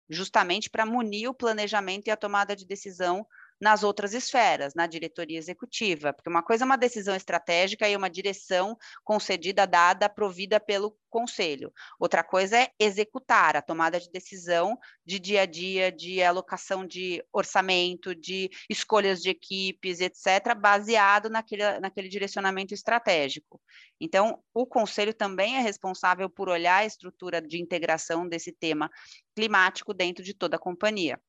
justamente 0.10 0.70
para 0.70 0.86
munir 0.86 1.30
o 1.30 1.34
planejamento 1.34 2.08
e 2.08 2.12
a 2.12 2.18
tomada 2.18 2.56
de 2.56 2.66
decisão 2.66 3.26
nas 3.62 3.84
outras 3.84 4.14
esferas, 4.16 4.74
na 4.74 4.88
diretoria 4.88 5.38
executiva, 5.38 6.12
porque 6.12 6.30
uma 6.30 6.42
coisa 6.42 6.64
é 6.64 6.66
uma 6.66 6.78
decisão 6.78 7.16
estratégica 7.16 7.88
e 7.88 7.96
uma 7.96 8.10
direção 8.10 8.76
concedida, 9.04 9.68
dada, 9.68 10.10
provida 10.10 10.60
pelo 10.60 10.98
conselho. 11.12 11.72
Outra 12.00 12.24
coisa 12.24 12.58
é 12.58 12.72
executar 12.80 13.56
a 13.56 13.62
tomada 13.62 14.00
de 14.00 14.10
decisão 14.10 14.76
de 15.06 15.20
dia 15.20 15.42
a 15.42 15.46
dia, 15.46 15.92
de 15.92 16.24
alocação 16.24 16.88
de 16.88 17.24
orçamento, 17.32 18.16
de 18.16 18.50
escolhas 18.68 19.22
de 19.22 19.30
equipes, 19.30 20.00
etc., 20.00 20.56
baseado 20.60 21.30
naquele, 21.30 21.80
naquele 21.80 22.10
direcionamento 22.10 22.74
estratégico. 22.74 23.62
Então, 24.00 24.42
o 24.54 24.66
conselho 24.66 25.14
também 25.14 25.58
é 25.58 25.60
responsável 25.60 26.28
por 26.28 26.50
olhar 26.50 26.78
a 26.78 26.86
estrutura 26.86 27.40
de 27.40 27.62
integração 27.62 28.28
desse 28.28 28.52
tema 28.52 28.90
climático 29.36 29.94
dentro 29.94 30.24
de 30.24 30.34
toda 30.34 30.56
a 30.56 30.60
companhia. 30.60 31.22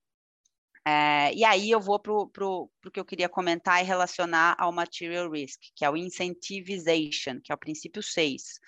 É, 0.84 1.32
e 1.32 1.44
aí 1.44 1.70
eu 1.70 1.80
vou 1.80 2.00
para 2.00 2.12
o 2.12 2.68
que 2.92 2.98
eu 2.98 3.04
queria 3.04 3.28
comentar 3.28 3.80
e 3.80 3.86
relacionar 3.86 4.56
ao 4.58 4.72
material 4.72 5.30
risk, 5.30 5.60
que 5.76 5.84
é 5.84 5.90
o 5.90 5.96
incentivization, 5.96 7.40
que 7.40 7.52
é 7.52 7.54
o 7.54 7.58
princípio 7.58 8.02
6. 8.02 8.58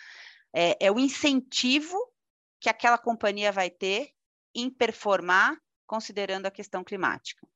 É, 0.55 0.87
é 0.87 0.93
o 0.93 0.99
incentivo 0.99 1.99
que 2.61 2.69
aquela 2.69 2.97
companhia 2.97 3.51
vai 3.51 3.69
ter 3.69 4.11
em 4.55 4.71
performar 4.71 5.57
considerando 5.87 6.47
a 6.47 6.51
questão 6.51 6.85
climática. 6.85 7.47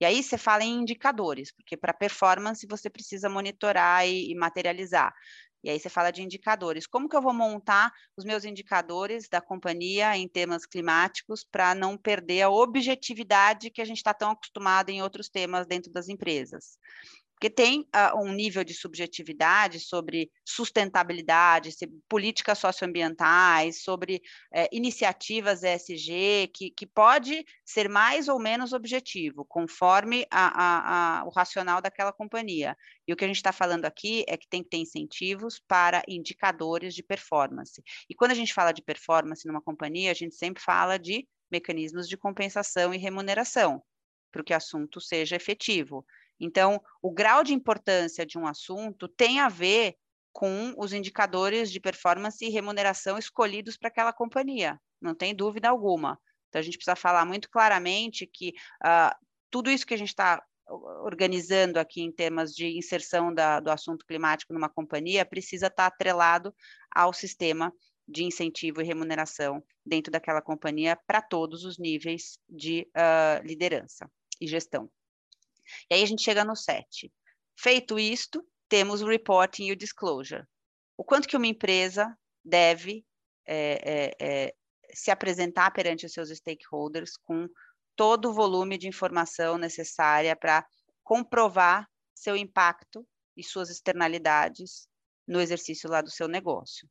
E 0.00 0.04
aí 0.04 0.20
você 0.22 0.36
fala 0.36 0.64
em 0.64 0.80
indicadores, 0.80 1.52
porque 1.52 1.76
para 1.76 1.92
performance 1.92 2.66
você 2.66 2.90
precisa 2.90 3.28
monitorar 3.28 4.04
e, 4.08 4.32
e 4.32 4.34
materializar. 4.34 5.14
E 5.62 5.70
aí 5.70 5.78
você 5.78 5.88
fala 5.88 6.10
de 6.10 6.22
indicadores. 6.22 6.86
Como 6.86 7.08
que 7.08 7.16
eu 7.16 7.22
vou 7.22 7.32
montar 7.32 7.92
os 8.16 8.24
meus 8.24 8.44
indicadores 8.44 9.28
da 9.28 9.40
companhia 9.40 10.16
em 10.16 10.28
temas 10.28 10.66
climáticos 10.66 11.44
para 11.44 11.74
não 11.74 11.96
perder 11.96 12.42
a 12.42 12.50
objetividade 12.50 13.70
que 13.70 13.80
a 13.80 13.84
gente 13.84 13.98
está 13.98 14.12
tão 14.12 14.30
acostumado 14.30 14.90
em 14.90 15.02
outros 15.02 15.28
temas 15.28 15.66
dentro 15.66 15.92
das 15.92 16.08
empresas? 16.08 16.78
porque 17.42 17.50
tem 17.50 17.80
uh, 17.80 18.22
um 18.22 18.32
nível 18.32 18.62
de 18.62 18.72
subjetividade 18.72 19.80
sobre 19.80 20.30
sustentabilidade, 20.46 21.72
sobre 21.72 21.98
políticas 22.08 22.60
socioambientais, 22.60 23.82
sobre 23.82 24.22
uh, 24.54 24.68
iniciativas 24.70 25.64
ESG, 25.64 26.52
que, 26.54 26.70
que 26.70 26.86
pode 26.86 27.44
ser 27.64 27.88
mais 27.88 28.28
ou 28.28 28.38
menos 28.38 28.72
objetivo, 28.72 29.44
conforme 29.44 30.24
a, 30.30 30.46
a, 30.46 31.18
a, 31.18 31.24
o 31.24 31.30
racional 31.30 31.82
daquela 31.82 32.12
companhia. 32.12 32.76
E 33.06 33.12
o 33.12 33.16
que 33.16 33.24
a 33.24 33.26
gente 33.26 33.36
está 33.36 33.52
falando 33.52 33.84
aqui 33.84 34.24
é 34.28 34.36
que 34.36 34.48
tem 34.48 34.62
que 34.62 34.70
ter 34.70 34.76
incentivos 34.76 35.60
para 35.66 36.02
indicadores 36.06 36.94
de 36.94 37.02
performance. 37.02 37.82
E 38.08 38.14
quando 38.14 38.30
a 38.30 38.34
gente 38.34 38.54
fala 38.54 38.72
de 38.72 38.82
performance 38.82 39.46
numa 39.46 39.60
companhia, 39.60 40.10
a 40.10 40.14
gente 40.14 40.34
sempre 40.34 40.62
fala 40.62 40.98
de 40.98 41.26
mecanismos 41.50 42.08
de 42.08 42.16
compensação 42.16 42.94
e 42.94 42.98
remuneração, 42.98 43.82
para 44.30 44.42
que 44.42 44.52
o 44.52 44.56
assunto 44.56 45.00
seja 45.00 45.36
efetivo. 45.36 46.04
Então, 46.40 46.80
o 47.00 47.10
grau 47.10 47.44
de 47.44 47.52
importância 47.52 48.24
de 48.24 48.38
um 48.38 48.46
assunto 48.46 49.06
tem 49.08 49.40
a 49.40 49.48
ver 49.48 49.94
com 50.32 50.74
os 50.78 50.92
indicadores 50.92 51.70
de 51.70 51.78
performance 51.78 52.42
e 52.44 52.48
remuneração 52.48 53.18
escolhidos 53.18 53.76
para 53.76 53.88
aquela 53.88 54.12
companhia, 54.12 54.80
não 55.00 55.14
tem 55.14 55.34
dúvida 55.34 55.68
alguma. 55.68 56.18
Então, 56.48 56.58
a 56.58 56.62
gente 56.62 56.78
precisa 56.78 56.96
falar 56.96 57.24
muito 57.26 57.50
claramente 57.50 58.26
que 58.26 58.54
uh, 58.82 59.14
tudo 59.50 59.70
isso 59.70 59.86
que 59.86 59.94
a 59.94 59.98
gente 59.98 60.08
está 60.08 60.42
organizando 60.68 61.78
aqui 61.78 62.02
em 62.02 62.12
termos 62.12 62.54
de 62.54 62.76
inserção 62.76 63.32
da, 63.32 63.60
do 63.60 63.70
assunto 63.70 64.06
climático 64.06 64.52
numa 64.52 64.68
companhia 64.68 65.24
precisa 65.24 65.66
estar 65.66 65.90
tá 65.90 65.94
atrelado 65.94 66.54
ao 66.90 67.12
sistema 67.12 67.72
de 68.06 68.24
incentivo 68.24 68.80
e 68.80 68.84
remuneração 68.84 69.62
dentro 69.84 70.10
daquela 70.10 70.42
companhia 70.42 70.98
para 71.06 71.22
todos 71.22 71.64
os 71.64 71.78
níveis 71.78 72.38
de 72.48 72.88
uh, 72.96 73.46
liderança 73.46 74.10
e 74.40 74.46
gestão. 74.46 74.90
E 75.90 75.94
aí 75.94 76.02
a 76.02 76.06
gente 76.06 76.22
chega 76.22 76.44
no 76.44 76.56
7. 76.56 77.12
Feito 77.56 77.98
isto, 77.98 78.44
temos 78.68 79.02
o 79.02 79.06
reporting 79.06 79.66
e 79.66 79.72
o 79.72 79.76
disclosure. 79.76 80.44
O 80.96 81.04
quanto 81.04 81.28
que 81.28 81.36
uma 81.36 81.46
empresa 81.46 82.16
deve 82.44 83.04
é, 83.46 83.80
é, 83.84 84.16
é, 84.20 84.54
se 84.92 85.10
apresentar 85.10 85.70
perante 85.72 86.06
os 86.06 86.12
seus 86.12 86.30
stakeholders 86.30 87.16
com 87.16 87.48
todo 87.96 88.30
o 88.30 88.32
volume 88.32 88.78
de 88.78 88.88
informação 88.88 89.58
necessária 89.58 90.34
para 90.36 90.66
comprovar 91.02 91.88
seu 92.14 92.36
impacto 92.36 93.06
e 93.36 93.42
suas 93.42 93.70
externalidades 93.70 94.88
no 95.26 95.40
exercício 95.40 95.90
lá 95.90 96.00
do 96.00 96.10
seu 96.10 96.28
negócio. 96.28 96.88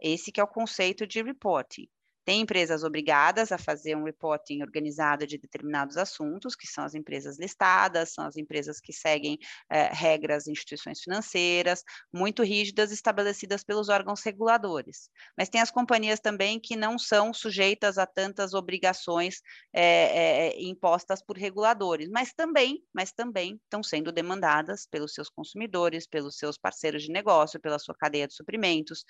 Esse 0.00 0.30
que 0.30 0.40
é 0.40 0.44
o 0.44 0.48
conceito 0.48 1.06
de 1.06 1.22
reporting. 1.22 1.88
Tem 2.26 2.40
empresas 2.40 2.82
obrigadas 2.82 3.52
a 3.52 3.58
fazer 3.58 3.96
um 3.96 4.02
reporting 4.02 4.60
organizado 4.60 5.24
de 5.28 5.38
determinados 5.38 5.96
assuntos, 5.96 6.56
que 6.56 6.66
são 6.66 6.82
as 6.82 6.92
empresas 6.92 7.38
listadas, 7.38 8.12
são 8.12 8.26
as 8.26 8.36
empresas 8.36 8.80
que 8.80 8.92
seguem 8.92 9.38
eh, 9.70 9.90
regras 9.92 10.48
instituições 10.48 11.00
financeiras, 11.00 11.84
muito 12.12 12.42
rígidas, 12.42 12.90
estabelecidas 12.90 13.62
pelos 13.62 13.88
órgãos 13.88 14.24
reguladores. 14.24 15.08
Mas 15.38 15.48
tem 15.48 15.60
as 15.60 15.70
companhias 15.70 16.18
também 16.18 16.58
que 16.58 16.74
não 16.74 16.98
são 16.98 17.32
sujeitas 17.32 17.96
a 17.96 18.04
tantas 18.04 18.54
obrigações 18.54 19.40
eh, 19.72 20.48
eh, 20.48 20.62
impostas 20.62 21.22
por 21.24 21.38
reguladores, 21.38 22.08
mas 22.10 22.32
também, 22.34 22.82
mas 22.92 23.12
também 23.12 23.60
estão 23.62 23.84
sendo 23.84 24.10
demandadas 24.10 24.84
pelos 24.90 25.14
seus 25.14 25.30
consumidores, 25.30 26.08
pelos 26.08 26.36
seus 26.38 26.58
parceiros 26.58 27.04
de 27.04 27.12
negócio, 27.12 27.60
pela 27.60 27.78
sua 27.78 27.94
cadeia 27.94 28.26
de 28.26 28.34
suprimentos, 28.34 29.04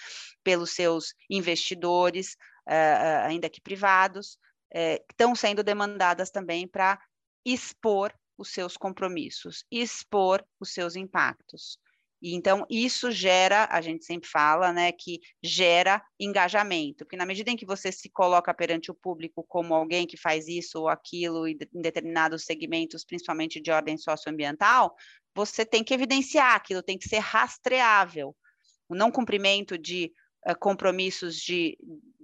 pelos 0.45 0.73
seus 0.73 1.15
investidores, 1.31 2.37
uh, 2.69 3.27
ainda 3.27 3.49
que 3.49 3.61
privados, 3.61 4.35
uh, 4.75 5.03
estão 5.11 5.35
sendo 5.35 5.63
demandadas 5.63 6.31
também 6.31 6.67
para 6.67 7.01
expor 7.45 8.13
os 8.39 8.51
seus 8.51 8.77
compromissos, 8.77 9.65
expor 9.71 10.45
os 10.61 10.73
seus 10.73 10.97
impactos. 10.97 11.79
E 12.21 12.35
então 12.35 12.67
isso 12.71 13.11
gera, 13.11 13.69
a 13.71 13.81
gente 13.81 14.05
sempre 14.05 14.29
fala, 14.29 14.73
né, 14.73 14.91
que 14.91 15.21
gera 15.43 16.03
engajamento, 16.19 17.05
porque 17.05 17.17
na 17.17 17.27
medida 17.27 17.51
em 17.51 17.57
que 17.57 17.67
você 17.67 17.93
se 17.93 18.09
coloca 18.09 18.53
perante 18.55 18.91
o 18.91 18.95
público 18.95 19.45
como 19.47 19.75
alguém 19.75 20.07
que 20.07 20.17
faz 20.17 20.49
isso 20.49 20.81
ou 20.81 20.89
aquilo 20.89 21.47
em 21.47 21.57
determinados 21.75 22.45
segmentos, 22.45 23.05
principalmente 23.05 23.61
de 23.61 23.71
ordem 23.71 23.99
socioambiental, 23.99 24.95
você 25.35 25.65
tem 25.67 25.85
que 25.85 25.93
evidenciar 25.93 26.55
aquilo, 26.55 26.83
tem 26.83 26.99
que 26.99 27.09
ser 27.09 27.19
rastreável. 27.19 28.35
O 28.89 28.95
não 28.95 29.11
cumprimento 29.11 29.77
de 29.77 30.11
uh, 30.49 30.59
compromissos 30.59 31.37
de, 31.37 31.77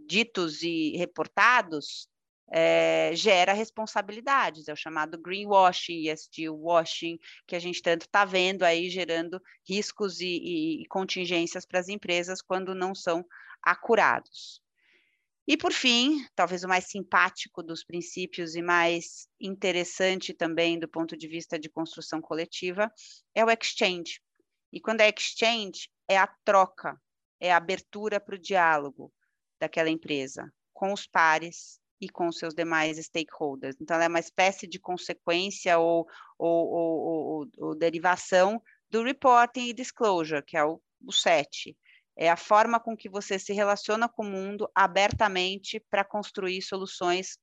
ditos 0.06 0.62
e 0.62 0.96
reportados 0.96 2.08
é, 2.54 3.12
gera 3.14 3.54
responsabilidades, 3.54 4.68
é 4.68 4.72
o 4.72 4.76
chamado 4.76 5.18
greenwashing, 5.18 6.08
ESG 6.08 6.50
washing, 6.50 7.18
que 7.46 7.56
a 7.56 7.58
gente 7.58 7.80
tanto 7.80 8.02
está 8.02 8.26
vendo 8.26 8.62
aí 8.62 8.90
gerando 8.90 9.40
riscos 9.66 10.20
e, 10.20 10.26
e, 10.26 10.82
e 10.82 10.86
contingências 10.86 11.64
para 11.64 11.80
as 11.80 11.88
empresas 11.88 12.42
quando 12.42 12.74
não 12.74 12.94
são 12.94 13.24
acurados. 13.62 14.60
E 15.46 15.56
por 15.56 15.72
fim, 15.72 16.24
talvez 16.36 16.62
o 16.62 16.68
mais 16.68 16.84
simpático 16.84 17.62
dos 17.62 17.82
princípios 17.82 18.54
e 18.54 18.62
mais 18.62 19.26
interessante 19.40 20.32
também 20.32 20.78
do 20.78 20.86
ponto 20.86 21.16
de 21.16 21.26
vista 21.26 21.58
de 21.58 21.68
construção 21.68 22.20
coletiva 22.20 22.92
é 23.34 23.44
o 23.44 23.50
exchange. 23.50 24.20
E 24.72 24.80
quando 24.80 25.00
é 25.00 25.08
exchange, 25.08 25.88
é 26.08 26.16
a 26.16 26.28
troca, 26.44 27.00
é 27.40 27.52
a 27.52 27.56
abertura 27.56 28.20
para 28.20 28.36
o 28.36 28.38
diálogo, 28.38 29.12
daquela 29.62 29.88
empresa 29.88 30.52
com 30.72 30.92
os 30.92 31.06
pares 31.06 31.80
e 32.00 32.08
com 32.08 32.26
os 32.26 32.36
seus 32.36 32.52
demais 32.52 32.98
stakeholders. 32.98 33.76
Então, 33.80 33.94
ela 33.94 34.06
é 34.06 34.08
uma 34.08 34.18
espécie 34.18 34.66
de 34.66 34.80
consequência 34.80 35.78
ou, 35.78 36.04
ou, 36.36 36.66
ou, 36.68 37.48
ou 37.58 37.74
derivação 37.76 38.60
do 38.90 39.04
reporting 39.04 39.68
e 39.68 39.72
disclosure, 39.72 40.42
que 40.44 40.56
é 40.56 40.64
o, 40.64 40.82
o 41.06 41.12
7. 41.12 41.76
É 42.16 42.28
a 42.28 42.36
forma 42.36 42.80
com 42.80 42.96
que 42.96 43.08
você 43.08 43.38
se 43.38 43.52
relaciona 43.52 44.08
com 44.08 44.24
o 44.24 44.28
mundo 44.28 44.68
abertamente 44.74 45.78
para 45.88 46.04
construir 46.04 46.60
soluções 46.60 47.38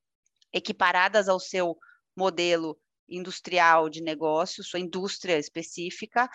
equiparadas 0.52 1.30
ao 1.30 1.40
seu 1.40 1.78
modelo 2.14 2.78
industrial 3.10 3.90
de 3.90 4.02
negócio, 4.02 4.64
sua 4.64 4.80
indústria 4.80 5.38
específica, 5.38 6.30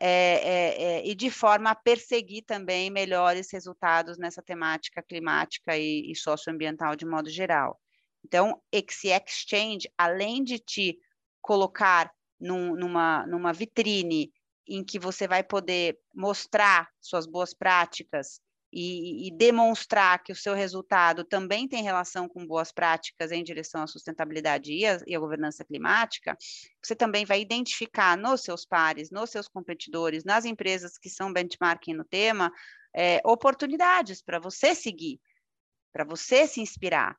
é, 0.00 0.08
é, 0.08 0.82
é, 0.82 1.06
e 1.06 1.14
de 1.14 1.30
forma 1.30 1.70
a 1.70 1.74
perseguir 1.74 2.44
também 2.44 2.90
melhores 2.90 3.50
resultados 3.52 4.18
nessa 4.18 4.42
temática 4.42 5.02
climática 5.02 5.76
e, 5.76 6.10
e 6.10 6.16
socioambiental 6.16 6.96
de 6.96 7.06
modo 7.06 7.30
geral. 7.30 7.80
Então, 8.24 8.60
esse 8.72 9.08
exchange, 9.08 9.88
além 9.96 10.42
de 10.42 10.58
te 10.58 10.98
colocar 11.40 12.12
num, 12.40 12.74
numa, 12.74 13.26
numa 13.26 13.52
vitrine 13.52 14.32
em 14.68 14.84
que 14.84 14.98
você 14.98 15.28
vai 15.28 15.44
poder 15.44 15.96
mostrar 16.12 16.88
suas 17.00 17.26
boas 17.26 17.54
práticas 17.54 18.40
e, 18.78 19.26
e, 19.26 19.30
demonstrar 19.30 20.22
que 20.22 20.30
o 20.30 20.36
seu 20.36 20.52
resultado 20.52 21.24
também 21.24 21.66
tem 21.66 21.82
relação 21.82 22.28
com 22.28 22.46
boas 22.46 22.70
práticas 22.70 23.32
em 23.32 23.42
direção 23.42 23.82
à 23.82 23.86
sustentabilidade 23.86 24.70
e 24.70 24.84
a, 24.84 25.00
e 25.06 25.16
a 25.16 25.18
governança 25.18 25.64
climática, 25.64 26.36
você 26.82 26.94
também 26.94 27.24
vai 27.24 27.40
identificar 27.40 28.18
nos 28.18 28.42
seus 28.42 28.66
pares, 28.66 29.10
nos 29.10 29.30
seus 29.30 29.48
competidores, 29.48 30.24
nas 30.24 30.44
empresas 30.44 30.98
que 30.98 31.08
são 31.08 31.32
benchmarking 31.32 31.94
no 31.94 32.04
tema, 32.04 32.52
é, 32.94 33.22
oportunidades 33.24 34.20
para 34.20 34.38
você 34.38 34.74
seguir, 34.74 35.18
para 35.90 36.04
você 36.04 36.46
se 36.46 36.60
inspirar, 36.60 37.16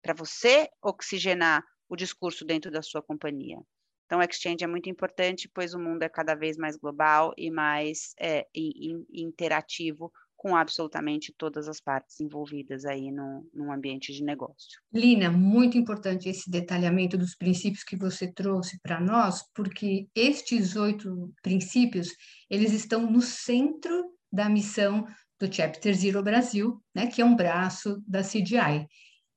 para 0.00 0.14
você 0.14 0.68
oxigenar 0.80 1.64
o 1.88 1.96
discurso 1.96 2.44
dentro 2.44 2.70
da 2.70 2.82
sua 2.82 3.02
companhia. 3.02 3.58
Então, 4.06 4.20
o 4.20 4.22
exchange 4.22 4.62
é 4.62 4.68
muito 4.68 4.88
importante, 4.88 5.50
pois 5.52 5.74
o 5.74 5.78
mundo 5.78 6.04
é 6.04 6.08
cada 6.08 6.36
vez 6.36 6.56
mais 6.56 6.76
global 6.76 7.34
e 7.36 7.50
mais 7.50 8.14
é, 8.16 8.46
interativo 8.54 10.12
com 10.40 10.56
absolutamente 10.56 11.34
todas 11.36 11.68
as 11.68 11.82
partes 11.82 12.18
envolvidas 12.18 12.86
aí 12.86 13.12
no, 13.12 13.46
no 13.52 13.70
ambiente 13.70 14.10
de 14.10 14.24
negócio. 14.24 14.80
Lina, 14.90 15.30
muito 15.30 15.76
importante 15.76 16.30
esse 16.30 16.50
detalhamento 16.50 17.18
dos 17.18 17.36
princípios 17.36 17.84
que 17.84 17.94
você 17.94 18.32
trouxe 18.32 18.80
para 18.80 18.98
nós, 18.98 19.44
porque 19.54 20.08
estes 20.14 20.76
oito 20.76 21.30
princípios, 21.42 22.08
eles 22.48 22.72
estão 22.72 23.02
no 23.02 23.20
centro 23.20 24.14
da 24.32 24.48
missão 24.48 25.06
do 25.38 25.52
Chapter 25.52 25.94
Zero 25.94 26.22
Brasil, 26.22 26.82
né, 26.94 27.06
que 27.06 27.20
é 27.20 27.24
um 27.24 27.36
braço 27.36 28.02
da 28.08 28.22
CDI. 28.22 28.88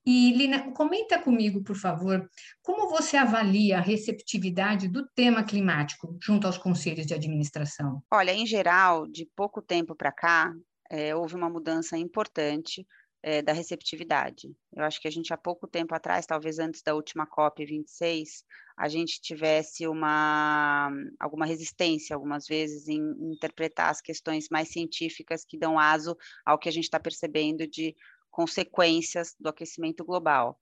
E, 0.05 0.31
Lina, 0.31 0.71
comenta 0.71 1.19
comigo, 1.19 1.61
por 1.61 1.75
favor, 1.75 2.29
como 2.61 2.89
você 2.89 3.17
avalia 3.17 3.79
a 3.79 3.81
receptividade 3.81 4.87
do 4.87 5.05
tema 5.13 5.43
climático 5.43 6.17
junto 6.21 6.47
aos 6.47 6.57
conselhos 6.57 7.05
de 7.05 7.13
administração? 7.13 8.01
Olha, 8.09 8.31
em 8.31 8.45
geral, 8.45 9.05
de 9.05 9.29
pouco 9.35 9.61
tempo 9.61 9.93
para 9.95 10.13
cá, 10.13 10.53
é, 10.93 11.15
houve 11.15 11.33
uma 11.33 11.49
mudança 11.49 11.97
importante 11.97 12.87
é, 13.23 13.41
da 13.41 13.51
receptividade. 13.51 14.55
Eu 14.71 14.83
acho 14.83 15.01
que 15.01 15.07
a 15.07 15.11
gente 15.11 15.33
há 15.33 15.37
pouco 15.37 15.67
tempo 15.67 15.95
atrás, 15.95 16.27
talvez 16.27 16.59
antes 16.59 16.83
da 16.83 16.93
última 16.93 17.25
COP 17.25 17.65
26, 17.65 18.43
a 18.77 18.87
gente 18.87 19.19
tivesse 19.19 19.87
uma 19.87 20.91
alguma 21.19 21.47
resistência 21.47 22.15
algumas 22.15 22.45
vezes 22.45 22.87
em 22.87 22.99
interpretar 23.31 23.89
as 23.89 24.01
questões 24.01 24.47
mais 24.51 24.69
científicas 24.69 25.43
que 25.43 25.57
dão 25.57 25.79
aso 25.79 26.15
ao 26.45 26.59
que 26.59 26.69
a 26.69 26.71
gente 26.71 26.83
está 26.83 26.99
percebendo 26.99 27.67
de 27.67 27.95
consequências 28.29 29.35
do 29.39 29.49
aquecimento 29.49 30.05
global. 30.05 30.59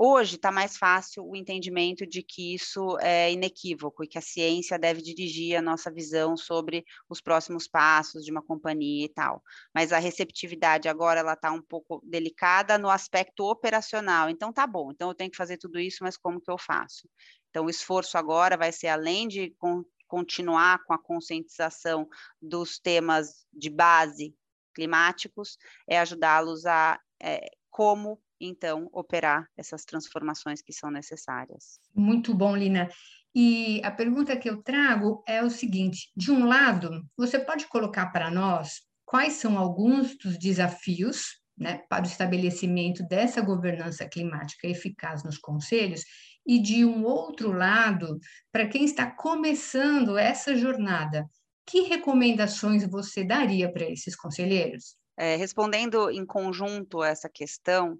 Hoje 0.00 0.36
está 0.36 0.52
mais 0.52 0.76
fácil 0.76 1.26
o 1.26 1.34
entendimento 1.34 2.06
de 2.06 2.22
que 2.22 2.54
isso 2.54 2.96
é 3.00 3.32
inequívoco 3.32 4.04
e 4.04 4.06
que 4.06 4.16
a 4.16 4.20
ciência 4.20 4.78
deve 4.78 5.02
dirigir 5.02 5.56
a 5.56 5.62
nossa 5.62 5.90
visão 5.90 6.36
sobre 6.36 6.84
os 7.08 7.20
próximos 7.20 7.66
passos 7.66 8.24
de 8.24 8.30
uma 8.30 8.40
companhia 8.40 9.06
e 9.06 9.08
tal. 9.08 9.42
Mas 9.74 9.92
a 9.92 9.98
receptividade 9.98 10.88
agora 10.88 11.18
ela 11.18 11.32
está 11.32 11.50
um 11.50 11.60
pouco 11.60 12.00
delicada 12.04 12.78
no 12.78 12.88
aspecto 12.88 13.44
operacional. 13.44 14.30
Então 14.30 14.52
tá 14.52 14.68
bom. 14.68 14.92
Então 14.92 15.08
eu 15.08 15.14
tenho 15.16 15.32
que 15.32 15.36
fazer 15.36 15.56
tudo 15.56 15.80
isso, 15.80 16.04
mas 16.04 16.16
como 16.16 16.40
que 16.40 16.50
eu 16.50 16.58
faço? 16.58 17.08
Então 17.50 17.64
o 17.64 17.70
esforço 17.70 18.16
agora 18.16 18.56
vai 18.56 18.70
ser 18.70 18.86
além 18.86 19.26
de 19.26 19.50
con 19.58 19.82
continuar 20.06 20.82
com 20.84 20.94
a 20.94 20.98
conscientização 20.98 22.08
dos 22.40 22.78
temas 22.78 23.44
de 23.52 23.68
base 23.68 24.34
climáticos, 24.74 25.58
é 25.88 25.98
ajudá-los 25.98 26.64
a 26.64 26.98
é, 27.20 27.50
como 27.68 28.18
então 28.40 28.88
operar 28.92 29.48
essas 29.56 29.84
transformações 29.84 30.62
que 30.62 30.72
são 30.72 30.90
necessárias. 30.90 31.80
Muito 31.94 32.34
bom, 32.34 32.56
Lina. 32.56 32.88
E 33.34 33.80
a 33.84 33.90
pergunta 33.90 34.36
que 34.36 34.48
eu 34.48 34.62
trago 34.62 35.22
é 35.26 35.42
o 35.42 35.50
seguinte: 35.50 36.10
de 36.16 36.30
um 36.30 36.46
lado, 36.46 37.04
você 37.16 37.38
pode 37.38 37.66
colocar 37.66 38.06
para 38.06 38.30
nós 38.30 38.82
quais 39.04 39.34
são 39.34 39.58
alguns 39.58 40.16
dos 40.16 40.38
desafios 40.38 41.38
né, 41.58 41.82
para 41.88 42.04
o 42.04 42.06
estabelecimento 42.06 43.02
dessa 43.08 43.40
governança 43.40 44.08
climática 44.08 44.68
eficaz 44.68 45.24
nos 45.24 45.38
conselhos, 45.38 46.04
e 46.46 46.58
de 46.58 46.84
um 46.84 47.04
outro 47.04 47.52
lado, 47.52 48.18
para 48.50 48.66
quem 48.66 48.84
está 48.84 49.10
começando 49.10 50.16
essa 50.16 50.56
jornada, 50.56 51.28
que 51.66 51.82
recomendações 51.82 52.88
você 52.88 53.22
daria 53.24 53.70
para 53.70 53.84
esses 53.90 54.16
conselheiros? 54.16 54.96
É, 55.18 55.36
respondendo 55.36 56.10
em 56.10 56.24
conjunto 56.24 57.02
essa 57.02 57.28
questão, 57.28 57.98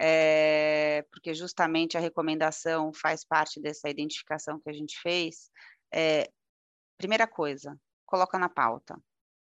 é, 0.00 1.02
porque 1.10 1.34
justamente 1.34 1.96
a 1.96 2.00
recomendação 2.00 2.92
faz 2.92 3.24
parte 3.24 3.60
dessa 3.60 3.88
identificação 3.88 4.60
que 4.60 4.70
a 4.70 4.72
gente 4.72 4.98
fez. 5.00 5.50
É, 5.92 6.30
primeira 6.98 7.26
coisa, 7.26 7.78
coloca 8.06 8.38
na 8.38 8.48
pauta. 8.48 9.00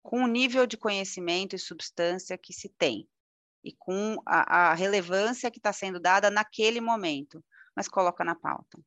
Com 0.03 0.23
o 0.23 0.27
nível 0.27 0.65
de 0.65 0.77
conhecimento 0.77 1.55
e 1.55 1.59
substância 1.59 2.37
que 2.37 2.53
se 2.53 2.69
tem, 2.69 3.07
e 3.63 3.73
com 3.73 4.17
a, 4.25 4.69
a 4.71 4.73
relevância 4.73 5.51
que 5.51 5.59
está 5.59 5.73
sendo 5.73 5.99
dada 5.99 6.29
naquele 6.29 6.79
momento, 6.79 7.43
mas 7.75 7.87
coloca 7.87 8.23
na 8.23 8.35
pauta, 8.35 8.79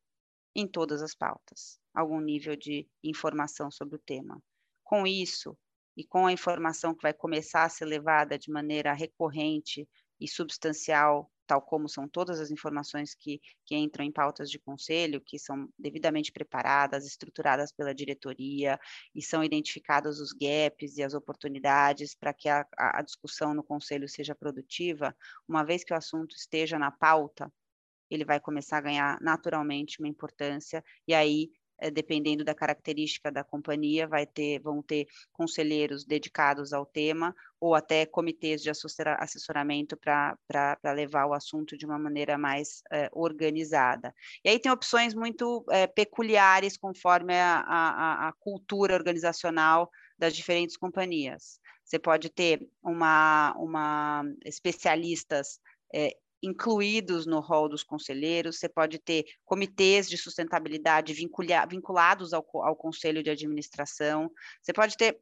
em 0.55 0.67
todas 0.67 1.01
as 1.01 1.13
pautas, 1.13 1.79
algum 1.93 2.19
nível 2.19 2.55
de 2.55 2.87
informação 3.03 3.69
sobre 3.69 3.95
o 3.95 4.01
tema. 4.03 4.41
Com 4.83 5.05
isso, 5.05 5.55
e 5.95 6.03
com 6.03 6.25
a 6.25 6.31
informação 6.31 6.95
que 6.95 7.01
vai 7.01 7.13
começar 7.13 7.63
a 7.63 7.69
ser 7.69 7.85
levada 7.85 8.37
de 8.37 8.51
maneira 8.51 8.93
recorrente 8.93 9.87
e 10.21 10.27
substancial 10.27 11.29
tal 11.51 11.61
como 11.61 11.89
são 11.89 12.07
todas 12.07 12.39
as 12.39 12.49
informações 12.49 13.13
que, 13.13 13.41
que 13.65 13.75
entram 13.75 14.05
em 14.05 14.11
pautas 14.11 14.49
de 14.49 14.57
conselho, 14.57 15.19
que 15.19 15.37
são 15.37 15.67
devidamente 15.77 16.31
preparadas, 16.31 17.05
estruturadas 17.05 17.73
pela 17.73 17.93
diretoria, 17.93 18.79
e 19.13 19.21
são 19.21 19.43
identificados 19.43 20.21
os 20.21 20.31
gaps 20.31 20.95
e 20.95 21.03
as 21.03 21.13
oportunidades 21.13 22.15
para 22.15 22.33
que 22.33 22.47
a, 22.47 22.65
a 22.77 23.01
discussão 23.01 23.53
no 23.53 23.65
conselho 23.65 24.07
seja 24.07 24.33
produtiva, 24.33 25.13
uma 25.45 25.61
vez 25.61 25.83
que 25.83 25.91
o 25.93 25.97
assunto 25.97 26.37
esteja 26.37 26.79
na 26.79 26.89
pauta, 26.89 27.51
ele 28.09 28.23
vai 28.23 28.39
começar 28.39 28.77
a 28.77 28.81
ganhar 28.81 29.19
naturalmente 29.19 29.99
uma 29.99 30.07
importância, 30.07 30.81
e 31.05 31.13
aí 31.13 31.51
dependendo 31.89 32.43
da 32.43 32.53
característica 32.53 33.31
da 33.31 33.43
companhia, 33.43 34.07
vai 34.07 34.25
ter, 34.25 34.59
vão 34.59 34.81
ter 34.83 35.07
conselheiros 35.31 36.05
dedicados 36.05 36.73
ao 36.73 36.85
tema 36.85 37.33
ou 37.59 37.73
até 37.73 38.05
comitês 38.05 38.61
de 38.61 38.69
assessoramento 38.69 39.95
para 39.95 40.93
levar 40.93 41.25
o 41.27 41.33
assunto 41.33 41.77
de 41.77 41.85
uma 41.85 41.97
maneira 41.97 42.37
mais 42.37 42.81
é, 42.91 43.09
organizada. 43.13 44.13
E 44.43 44.49
aí 44.49 44.59
tem 44.59 44.71
opções 44.71 45.13
muito 45.13 45.63
é, 45.69 45.87
peculiares 45.87 46.75
conforme 46.77 47.33
a, 47.33 47.59
a, 47.59 48.27
a 48.29 48.33
cultura 48.33 48.95
organizacional 48.95 49.89
das 50.17 50.35
diferentes 50.35 50.75
companhias. 50.75 51.59
Você 51.83 51.99
pode 51.99 52.29
ter 52.29 52.67
uma, 52.83 53.53
uma 53.57 54.23
especialistas 54.45 55.59
é, 55.93 56.15
incluídos 56.41 57.25
no 57.25 57.39
rol 57.39 57.69
dos 57.69 57.83
conselheiros, 57.83 58.57
você 58.57 58.67
pode 58.67 58.97
ter 58.99 59.25
comitês 59.45 60.09
de 60.09 60.17
sustentabilidade 60.17 61.13
vinculados 61.13 62.33
ao, 62.33 62.45
ao 62.53 62.75
conselho 62.75 63.21
de 63.21 63.29
administração, 63.29 64.31
você 64.61 64.73
pode 64.73 64.97
ter 64.97 65.19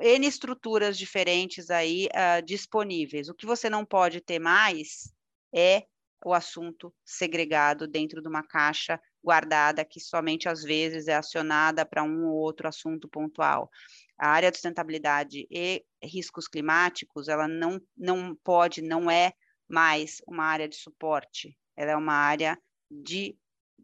N 0.00 0.26
estruturas 0.26 0.96
diferentes 0.96 1.70
aí 1.70 2.06
uh, 2.06 2.42
disponíveis. 2.44 3.28
O 3.28 3.34
que 3.34 3.46
você 3.46 3.68
não 3.68 3.84
pode 3.84 4.20
ter 4.20 4.38
mais 4.38 5.12
é 5.52 5.84
o 6.24 6.32
assunto 6.32 6.94
segregado 7.04 7.86
dentro 7.86 8.22
de 8.22 8.28
uma 8.28 8.42
caixa 8.42 9.00
guardada 9.22 9.84
que 9.84 10.00
somente 10.00 10.48
às 10.48 10.62
vezes 10.62 11.08
é 11.08 11.14
acionada 11.14 11.84
para 11.84 12.02
um 12.02 12.26
ou 12.26 12.36
outro 12.36 12.68
assunto 12.68 13.08
pontual. 13.08 13.70
A 14.18 14.28
área 14.28 14.50
de 14.50 14.56
sustentabilidade 14.56 15.46
e 15.50 15.84
riscos 16.02 16.48
climáticos, 16.48 17.28
ela 17.28 17.46
não, 17.46 17.80
não 17.96 18.34
pode, 18.34 18.80
não 18.80 19.10
é 19.10 19.32
mais 19.68 20.22
uma 20.26 20.44
área 20.44 20.68
de 20.68 20.76
suporte, 20.76 21.56
ela 21.76 21.92
é 21.92 21.96
uma 21.96 22.14
área 22.14 22.58
de 22.90 23.36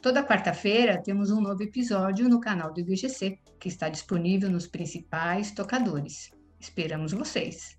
Toda 0.00 0.24
quarta-feira 0.24 1.02
temos 1.02 1.30
um 1.30 1.42
novo 1.42 1.62
episódio 1.62 2.26
no 2.26 2.40
canal 2.40 2.72
do 2.72 2.80
IBGC, 2.80 3.38
que 3.60 3.68
está 3.68 3.90
disponível 3.90 4.50
nos 4.50 4.66
principais 4.66 5.50
tocadores. 5.50 6.30
Esperamos 6.58 7.12
vocês. 7.12 7.76